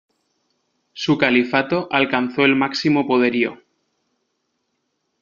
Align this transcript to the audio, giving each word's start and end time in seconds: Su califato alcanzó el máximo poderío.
Su 0.93 1.19
califato 1.19 1.87
alcanzó 1.91 2.43
el 2.43 2.55
máximo 2.55 3.05
poderío. 3.05 3.59